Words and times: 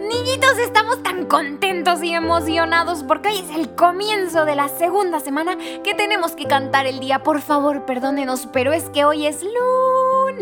Niñitos, 0.00 0.56
estamos 0.58 1.02
tan 1.02 1.26
contentos 1.26 2.02
y 2.02 2.14
emocionados 2.14 3.04
porque 3.04 3.28
hoy 3.28 3.38
es 3.38 3.54
el 3.54 3.74
comienzo 3.74 4.46
de 4.46 4.56
la 4.56 4.68
segunda 4.68 5.20
semana 5.20 5.58
que 5.84 5.94
tenemos 5.94 6.32
que 6.32 6.46
cantar 6.46 6.86
el 6.86 7.00
día. 7.00 7.22
Por 7.22 7.42
favor, 7.42 7.84
perdónenos, 7.84 8.48
pero 8.50 8.72
es 8.72 8.88
que 8.88 9.04
hoy 9.04 9.26
es 9.26 9.42
lunes 9.42 9.89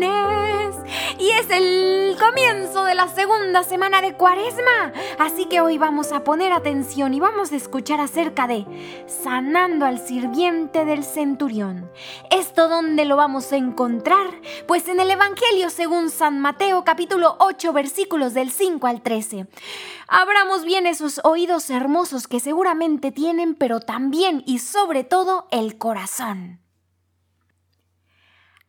y 0.01 1.31
es 1.31 1.49
el 1.49 2.15
comienzo 2.17 2.85
de 2.85 2.95
la 2.95 3.07
segunda 3.09 3.63
semana 3.63 4.01
de 4.01 4.13
Cuaresma. 4.13 4.93
Así 5.17 5.45
que 5.45 5.59
hoy 5.59 5.77
vamos 5.77 6.11
a 6.11 6.23
poner 6.23 6.53
atención 6.53 7.13
y 7.13 7.19
vamos 7.19 7.51
a 7.51 7.57
escuchar 7.57 7.99
acerca 7.99 8.47
de 8.47 8.65
sanando 9.05 9.85
al 9.85 9.99
sirviente 9.99 10.85
del 10.85 11.03
centurión. 11.03 11.91
¿Esto 12.31 12.69
dónde 12.69 13.03
lo 13.03 13.17
vamos 13.17 13.51
a 13.51 13.57
encontrar? 13.57 14.27
Pues 14.67 14.87
en 14.87 14.99
el 14.99 15.11
Evangelio 15.11 15.69
según 15.69 16.09
San 16.09 16.39
Mateo 16.39 16.83
capítulo 16.85 17.35
8 17.39 17.73
versículos 17.73 18.33
del 18.33 18.51
5 18.51 18.87
al 18.87 19.01
13. 19.01 19.47
Abramos 20.07 20.63
bien 20.63 20.87
esos 20.87 21.19
oídos 21.23 21.69
hermosos 21.69 22.27
que 22.27 22.39
seguramente 22.39 23.11
tienen, 23.11 23.55
pero 23.55 23.81
también 23.81 24.43
y 24.45 24.59
sobre 24.59 25.03
todo 25.03 25.47
el 25.51 25.77
corazón. 25.77 26.59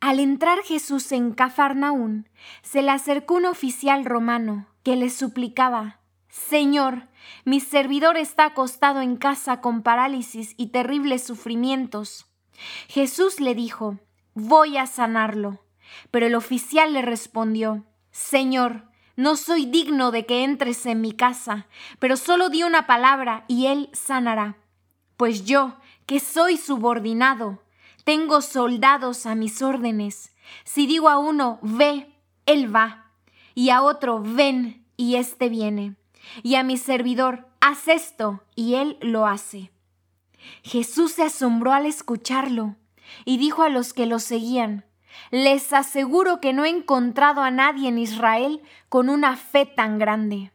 Al 0.00 0.18
entrar 0.18 0.62
Jesús 0.62 1.12
en 1.12 1.32
Cafarnaún, 1.32 2.28
se 2.62 2.82
le 2.82 2.90
acercó 2.90 3.34
un 3.34 3.46
oficial 3.46 4.04
romano 4.04 4.66
que 4.82 4.96
le 4.96 5.10
suplicaba, 5.10 6.00
Señor, 6.28 7.08
mi 7.44 7.60
servidor 7.60 8.16
está 8.16 8.46
acostado 8.46 9.02
en 9.02 9.16
casa 9.16 9.60
con 9.60 9.82
parálisis 9.82 10.54
y 10.56 10.68
terribles 10.68 11.22
sufrimientos. 11.22 12.26
Jesús 12.88 13.40
le 13.40 13.54
dijo, 13.54 13.98
Voy 14.34 14.78
a 14.78 14.86
sanarlo. 14.86 15.64
Pero 16.10 16.26
el 16.26 16.34
oficial 16.34 16.92
le 16.92 17.02
respondió, 17.02 17.84
Señor, 18.10 18.84
no 19.16 19.36
soy 19.36 19.66
digno 19.66 20.12
de 20.12 20.24
que 20.24 20.44
entres 20.44 20.86
en 20.86 21.00
mi 21.00 21.12
casa, 21.12 21.66
pero 21.98 22.16
solo 22.16 22.48
di 22.48 22.62
una 22.62 22.86
palabra 22.86 23.44
y 23.48 23.66
él 23.66 23.90
sanará. 23.92 24.56
Pues 25.16 25.44
yo, 25.44 25.76
que 26.06 26.20
soy 26.20 26.56
subordinado, 26.56 27.62
tengo 28.04 28.40
soldados 28.40 29.26
a 29.26 29.34
mis 29.34 29.62
órdenes. 29.62 30.34
Si 30.64 30.86
digo 30.86 31.08
a 31.08 31.18
uno, 31.18 31.58
ve, 31.62 32.14
él 32.46 32.74
va, 32.74 33.12
y 33.54 33.70
a 33.70 33.82
otro, 33.82 34.22
ven, 34.22 34.86
y 34.96 35.16
éste 35.16 35.48
viene. 35.48 35.96
Y 36.42 36.54
a 36.56 36.62
mi 36.62 36.76
servidor, 36.76 37.48
haz 37.60 37.88
esto, 37.88 38.42
y 38.54 38.74
él 38.74 38.98
lo 39.00 39.26
hace. 39.26 39.70
Jesús 40.62 41.12
se 41.12 41.22
asombró 41.22 41.72
al 41.72 41.86
escucharlo, 41.86 42.76
y 43.24 43.38
dijo 43.38 43.62
a 43.62 43.68
los 43.68 43.92
que 43.92 44.06
lo 44.06 44.18
seguían, 44.18 44.84
les 45.30 45.72
aseguro 45.72 46.40
que 46.40 46.52
no 46.52 46.64
he 46.64 46.68
encontrado 46.68 47.42
a 47.42 47.50
nadie 47.50 47.88
en 47.88 47.98
Israel 47.98 48.62
con 48.88 49.08
una 49.08 49.36
fe 49.36 49.66
tan 49.66 49.98
grande. 49.98 50.52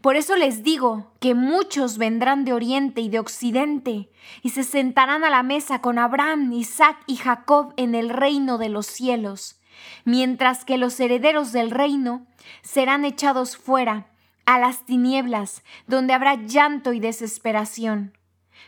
Por 0.00 0.16
eso 0.16 0.36
les 0.36 0.62
digo 0.62 1.12
que 1.20 1.34
muchos 1.34 1.98
vendrán 1.98 2.44
de 2.44 2.52
oriente 2.52 3.00
y 3.00 3.08
de 3.08 3.18
occidente 3.18 4.10
y 4.42 4.50
se 4.50 4.62
sentarán 4.62 5.24
a 5.24 5.30
la 5.30 5.42
mesa 5.42 5.80
con 5.80 5.98
Abraham, 5.98 6.52
Isaac 6.52 6.98
y 7.06 7.16
Jacob 7.16 7.74
en 7.76 7.94
el 7.94 8.10
reino 8.10 8.58
de 8.58 8.68
los 8.68 8.86
cielos, 8.86 9.60
mientras 10.04 10.64
que 10.64 10.78
los 10.78 10.98
herederos 11.00 11.52
del 11.52 11.70
reino 11.70 12.26
serán 12.62 13.04
echados 13.04 13.56
fuera 13.56 14.06
a 14.46 14.58
las 14.58 14.84
tinieblas, 14.86 15.62
donde 15.86 16.14
habrá 16.14 16.34
llanto 16.34 16.92
y 16.92 17.00
desesperación. 17.00 18.16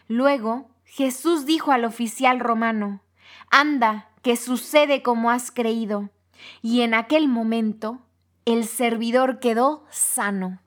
Luego 0.08 0.68
Jesús 0.84 1.46
dijo 1.46 1.72
al 1.72 1.84
oficial 1.84 2.40
romano, 2.40 3.02
Anda, 3.50 4.10
que 4.22 4.36
sucede 4.36 5.02
como 5.02 5.30
has 5.30 5.50
creído. 5.50 6.10
Y 6.62 6.82
en 6.82 6.94
aquel 6.94 7.28
momento 7.28 8.00
el 8.44 8.64
servidor 8.64 9.40
quedó 9.40 9.84
sano. 9.90 10.60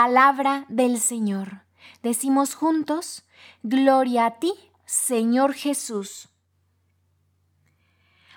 Palabra 0.00 0.64
del 0.68 1.00
Señor. 1.00 1.64
Decimos 2.04 2.54
juntos, 2.54 3.24
Gloria 3.64 4.26
a 4.26 4.38
ti, 4.38 4.54
Señor 4.84 5.54
Jesús. 5.54 6.28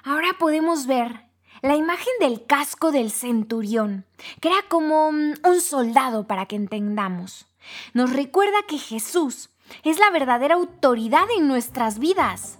Ahora 0.03 0.30
podemos 0.40 0.88
ver 0.88 1.28
la 1.62 1.75
imagen 1.75 2.13
del 2.19 2.47
casco 2.47 2.91
del 2.91 3.12
centurión, 3.12 4.08
que 4.40 4.47
era 4.47 4.58
como 4.69 5.12
mm, 5.12 5.34
un 5.46 5.62
soldado 5.62 6.25
para 6.25 6.47
que 6.47 6.56
entendamos. 6.56 7.46
Nos 7.94 8.12
recuerda 8.12 8.58
que 8.68 8.80
Jesús 8.80 9.52
es 9.84 10.00
la 10.00 10.09
verdadera 10.09 10.56
autoridad 10.56 11.28
en 11.38 11.47
nuestras 11.47 12.00
vidas. 12.00 12.58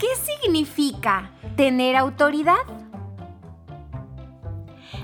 ¿Qué 0.00 0.08
significa 0.16 1.30
tener 1.56 1.94
autoridad? 1.94 2.66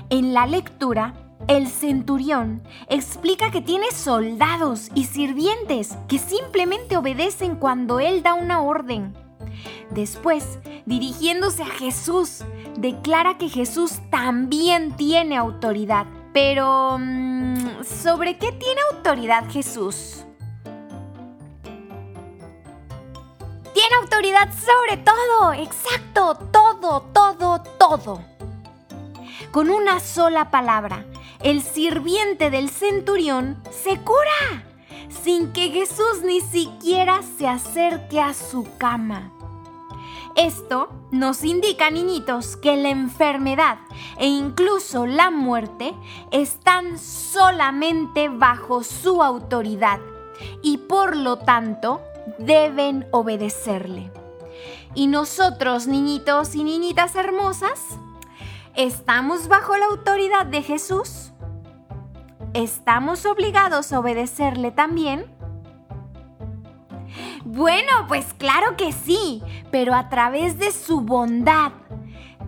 En 0.09 0.33
la 0.33 0.45
lectura, 0.47 1.22
el 1.47 1.67
centurión 1.67 2.63
explica 2.87 3.51
que 3.51 3.61
tiene 3.61 3.91
soldados 3.91 4.89
y 4.95 5.05
sirvientes 5.05 5.97
que 6.07 6.19
simplemente 6.19 6.97
obedecen 6.97 7.55
cuando 7.55 7.99
él 7.99 8.23
da 8.23 8.33
una 8.33 8.61
orden. 8.61 9.13
Después, 9.91 10.59
dirigiéndose 10.85 11.63
a 11.63 11.67
Jesús, 11.67 12.43
declara 12.77 13.37
que 13.37 13.49
Jesús 13.49 13.99
también 14.09 14.95
tiene 14.95 15.37
autoridad. 15.37 16.07
Pero, 16.33 16.97
mm, 16.99 17.83
¿sobre 17.83 18.37
qué 18.37 18.51
tiene 18.51 18.81
autoridad 18.93 19.49
Jesús? 19.51 20.25
Tiene 23.73 23.95
autoridad 24.01 24.49
sobre 24.53 24.97
todo, 24.97 25.53
exacto, 25.53 26.35
todo, 26.51 27.01
todo, 27.13 27.61
todo. 27.77 28.21
Con 29.51 29.69
una 29.69 29.99
sola 29.99 30.49
palabra, 30.49 31.05
el 31.43 31.61
sirviente 31.61 32.49
del 32.49 32.69
centurión 32.69 33.61
se 33.69 33.99
cura, 33.99 34.65
sin 35.09 35.51
que 35.51 35.69
Jesús 35.69 36.21
ni 36.23 36.39
siquiera 36.39 37.21
se 37.37 37.47
acerque 37.47 38.21
a 38.21 38.33
su 38.33 38.65
cama. 38.77 39.31
Esto 40.35 40.89
nos 41.11 41.43
indica, 41.43 41.91
niñitos, 41.91 42.57
que 42.57 42.75
la 42.75 42.89
enfermedad 42.89 43.77
e 44.17 44.25
incluso 44.25 45.05
la 45.05 45.29
muerte 45.29 45.93
están 46.31 46.97
solamente 46.97 48.29
bajo 48.29 48.83
su 48.83 49.21
autoridad 49.21 49.99
y 50.63 50.77
por 50.77 51.15
lo 51.15 51.37
tanto 51.37 52.01
deben 52.39 53.05
obedecerle. 53.11 54.11
Y 54.95 55.07
nosotros, 55.07 55.87
niñitos 55.87 56.55
y 56.55 56.63
niñitas 56.63 57.15
hermosas, 57.15 57.79
¿estamos 58.75 59.47
bajo 59.47 59.77
la 59.77 59.85
autoridad 59.85 60.47
de 60.47 60.63
Jesús? 60.63 61.32
¿Estamos 62.53 63.25
obligados 63.25 63.91
a 63.91 63.99
obedecerle 63.99 64.69
también? 64.69 65.25
Bueno, 67.43 68.05
pues 68.07 68.33
claro 68.35 68.77
que 68.77 68.91
sí, 68.91 69.41
pero 69.71 69.95
a 69.95 70.07
través 70.09 70.59
de 70.59 70.71
su 70.71 71.01
bondad. 71.01 71.71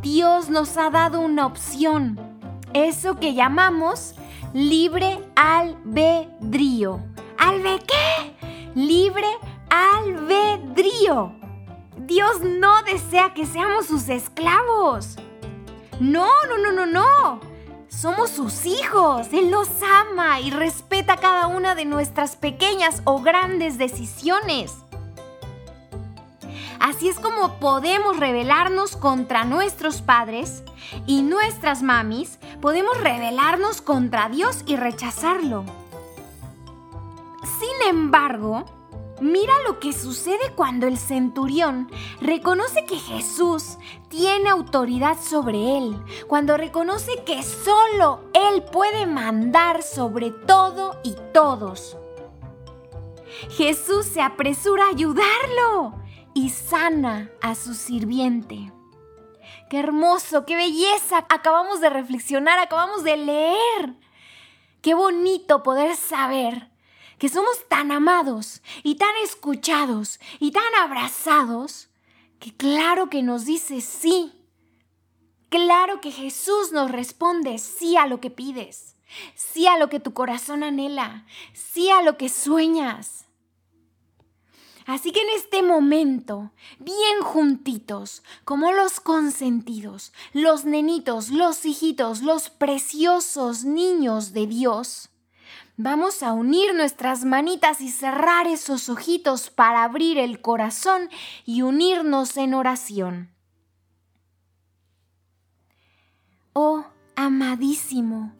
Dios 0.03 0.49
nos 0.49 0.77
ha 0.77 0.91
dado 0.91 1.21
una 1.21 1.47
opción, 1.47 2.19
eso 2.73 3.19
que 3.19 3.33
llamamos 3.33 4.13
libre 4.53 5.19
albedrío. 5.35 6.99
¿Albe 7.39 7.79
qué? 7.79 8.35
Libre 8.75 9.27
albedrío. 9.71 11.33
Dios 11.97 12.41
no 12.43 12.83
desea 12.83 13.33
que 13.33 13.47
seamos 13.47 13.87
sus 13.87 14.07
esclavos. 14.09 15.17
No, 15.99 16.27
no, 16.47 16.57
no, 16.59 16.71
no, 16.71 16.85
no. 16.85 17.54
Somos 17.95 18.29
sus 18.29 18.65
hijos. 18.65 19.27
Él 19.31 19.49
nos 19.49 19.69
ama 19.81 20.41
y 20.41 20.51
respeta 20.51 21.15
cada 21.15 21.47
una 21.47 21.75
de 21.75 21.85
nuestras 21.85 22.35
pequeñas 22.35 23.01
o 23.05 23.21
grandes 23.21 23.77
decisiones. 23.77 24.73
Así 26.79 27.07
es 27.07 27.19
como 27.19 27.57
podemos 27.59 28.17
rebelarnos 28.17 28.97
contra 28.97 29.45
nuestros 29.45 30.01
padres 30.01 30.61
y 31.07 31.21
nuestras 31.21 31.81
mamis, 31.81 32.37
podemos 32.61 33.01
rebelarnos 33.01 33.81
contra 33.81 34.29
Dios 34.29 34.63
y 34.67 34.75
rechazarlo. 34.75 35.63
Sin 37.59 37.89
embargo, 37.89 38.65
Mira 39.21 39.53
lo 39.65 39.79
que 39.79 39.93
sucede 39.93 40.51
cuando 40.55 40.87
el 40.87 40.97
centurión 40.97 41.89
reconoce 42.19 42.85
que 42.85 42.97
Jesús 42.97 43.77
tiene 44.09 44.49
autoridad 44.49 45.17
sobre 45.21 45.77
él, 45.77 45.97
cuando 46.27 46.57
reconoce 46.57 47.23
que 47.23 47.41
solo 47.41 48.25
Él 48.33 48.63
puede 48.63 49.05
mandar 49.05 49.83
sobre 49.83 50.31
todo 50.31 50.99
y 51.03 51.15
todos. 51.33 51.97
Jesús 53.51 54.05
se 54.05 54.21
apresura 54.21 54.85
a 54.85 54.89
ayudarlo 54.89 55.95
y 56.33 56.49
sana 56.49 57.31
a 57.41 57.55
su 57.55 57.73
sirviente. 57.73 58.73
Qué 59.69 59.79
hermoso, 59.79 60.45
qué 60.45 60.57
belleza. 60.57 61.25
Acabamos 61.29 61.79
de 61.79 61.89
reflexionar, 61.89 62.59
acabamos 62.59 63.03
de 63.03 63.15
leer. 63.15 63.95
Qué 64.81 64.93
bonito 64.93 65.63
poder 65.63 65.95
saber 65.95 66.74
que 67.17 67.29
somos 67.29 67.67
tan 67.67 67.91
amados 67.91 68.61
y 68.83 68.95
tan 68.95 69.15
escuchados 69.23 70.19
y 70.39 70.51
tan 70.51 70.75
abrazados, 70.81 71.89
que 72.39 72.55
claro 72.55 73.09
que 73.09 73.23
nos 73.23 73.45
dice 73.45 73.81
sí. 73.81 74.33
Claro 75.49 76.01
que 76.01 76.11
Jesús 76.11 76.71
nos 76.71 76.91
responde 76.91 77.57
sí 77.59 77.95
a 77.97 78.07
lo 78.07 78.19
que 78.19 78.29
pides. 78.29 78.95
sí 79.35 79.67
a 79.67 79.77
lo 79.77 79.87
que 79.89 79.99
tu 79.99 80.13
corazón 80.13 80.63
anhela, 80.63 81.25
sí 81.53 81.89
a 81.89 82.01
lo 82.01 82.17
que 82.17 82.27
sueñas. 82.27 83.25
Así 84.85 85.11
que 85.11 85.21
en 85.21 85.29
este 85.35 85.63
momento, 85.63 86.51
bien 86.79 87.21
juntitos, 87.21 88.21
como 88.43 88.71
los 88.71 88.99
consentidos, 88.99 90.13
los 90.31 90.63
nenitos, 90.65 91.29
los 91.29 91.65
hijitos, 91.65 92.21
los 92.21 92.51
preciosos 92.51 93.63
niños 93.63 94.31
de 94.31 94.45
Dios, 94.45 95.09
vamos 95.77 96.23
a 96.23 96.33
unir 96.33 96.73
nuestras 96.73 97.25
manitas 97.25 97.81
y 97.81 97.89
cerrar 97.89 98.47
esos 98.47 98.89
ojitos 98.89 99.49
para 99.49 99.83
abrir 99.83 100.17
el 100.17 100.41
corazón 100.41 101.09
y 101.45 101.61
unirnos 101.61 102.37
en 102.37 102.53
oración. 102.53 103.31
Oh, 106.53 106.85
amadísimo, 107.15 108.33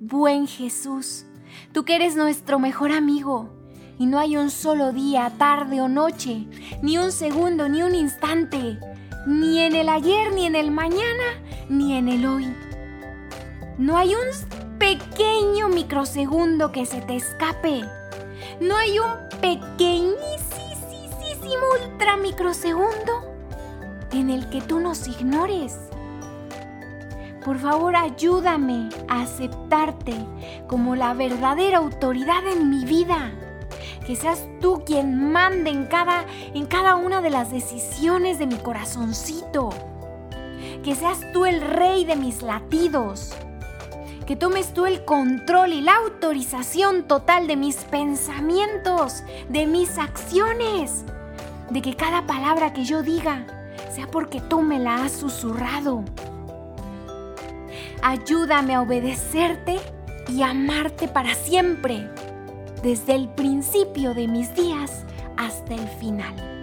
buen 0.00 0.48
Jesús, 0.48 1.24
tú 1.72 1.84
que 1.84 1.94
eres 1.94 2.16
nuestro 2.16 2.58
mejor 2.58 2.90
amigo, 2.90 3.56
y 3.98 4.06
no 4.06 4.18
hay 4.18 4.36
un 4.36 4.50
solo 4.50 4.92
día, 4.92 5.30
tarde 5.38 5.80
o 5.80 5.88
noche, 5.88 6.48
ni 6.82 6.98
un 6.98 7.12
segundo, 7.12 7.68
ni 7.68 7.82
un 7.82 7.94
instante, 7.94 8.80
ni 9.26 9.60
en 9.60 9.76
el 9.76 9.88
ayer, 9.88 10.32
ni 10.32 10.46
en 10.46 10.56
el 10.56 10.70
mañana, 10.70 11.44
ni 11.68 11.94
en 11.96 12.08
el 12.08 12.26
hoy. 12.26 12.52
No 13.78 13.96
hay 13.96 14.14
un 14.14 14.32
pequeño 14.80 15.68
microsegundo 15.68 16.72
que 16.72 16.86
se 16.86 17.02
te 17.02 17.14
escape. 17.14 17.82
No 18.60 18.76
hay 18.76 18.98
un 18.98 19.12
pequeñísimo 19.40 20.16
ultra 21.80 22.16
microsegundo 22.16 23.12
en 24.10 24.30
el 24.30 24.48
que 24.48 24.62
tú 24.62 24.80
nos 24.80 25.06
ignores. 25.06 25.78
Por 27.44 27.58
favor, 27.58 27.94
ayúdame 27.94 28.88
a 29.08 29.22
aceptarte 29.22 30.14
como 30.66 30.96
la 30.96 31.14
verdadera 31.14 31.78
autoridad 31.78 32.46
en 32.48 32.70
mi 32.70 32.84
vida 32.84 33.32
que 34.06 34.16
seas 34.16 34.44
tú 34.60 34.82
quien 34.84 35.30
mande 35.30 35.70
en 35.70 35.86
cada, 35.86 36.24
en 36.54 36.66
cada 36.66 36.96
una 36.96 37.20
de 37.20 37.30
las 37.30 37.52
decisiones 37.52 38.38
de 38.38 38.46
mi 38.46 38.56
corazoncito. 38.56 39.70
Que 40.82 40.96
seas 40.96 41.20
tú 41.32 41.44
el 41.44 41.60
rey 41.60 42.04
de 42.04 42.16
mis 42.16 42.42
latidos. 42.42 43.36
Que 44.30 44.36
tomes 44.36 44.72
tú 44.72 44.86
el 44.86 45.04
control 45.04 45.72
y 45.72 45.80
la 45.80 45.96
autorización 45.96 47.08
total 47.08 47.48
de 47.48 47.56
mis 47.56 47.78
pensamientos, 47.78 49.24
de 49.48 49.66
mis 49.66 49.98
acciones. 49.98 51.04
De 51.68 51.82
que 51.82 51.96
cada 51.96 52.28
palabra 52.28 52.72
que 52.72 52.84
yo 52.84 53.02
diga 53.02 53.44
sea 53.92 54.06
porque 54.06 54.40
tú 54.40 54.62
me 54.62 54.78
la 54.78 55.02
has 55.02 55.10
susurrado. 55.10 56.04
Ayúdame 58.02 58.76
a 58.76 58.82
obedecerte 58.82 59.80
y 60.28 60.44
amarte 60.44 61.08
para 61.08 61.34
siempre 61.34 62.08
desde 62.84 63.16
el 63.16 63.30
principio 63.30 64.14
de 64.14 64.28
mis 64.28 64.54
días 64.54 65.04
hasta 65.38 65.74
el 65.74 65.88
final. 65.98 66.59